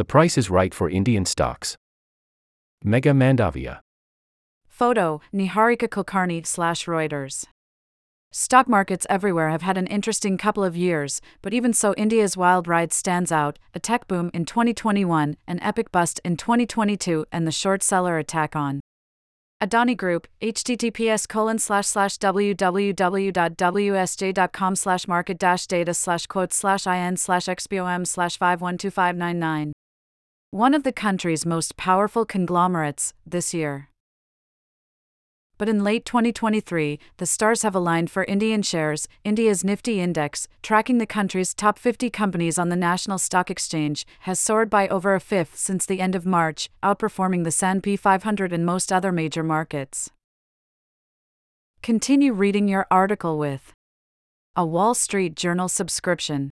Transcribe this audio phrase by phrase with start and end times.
[0.00, 1.76] The price is right for Indian stocks.
[2.82, 3.80] Megha Mandavia.
[4.66, 7.44] Photo Niharika Kulkarni slash Reuters.
[8.32, 12.66] Stock markets everywhere have had an interesting couple of years, but even so, India's wild
[12.66, 17.52] ride stands out a tech boom in 2021, an epic bust in 2022, and the
[17.52, 18.80] short seller attack on
[19.62, 22.66] Adani Group, https colon slash slash www.wsj.com
[24.76, 29.74] slash market dash data slash quote slash in slash xbom slash 512599.
[30.52, 33.88] One of the country's most powerful conglomerates this year.
[35.58, 39.06] But in late 2023, the stars have aligned for Indian shares.
[39.22, 44.40] India's Nifty index, tracking the country's top 50 companies on the National Stock Exchange, has
[44.40, 48.66] soared by over a fifth since the end of March, outperforming the S&P 500 and
[48.66, 50.10] most other major markets.
[51.80, 53.72] Continue reading your article with
[54.56, 56.50] a Wall Street Journal subscription.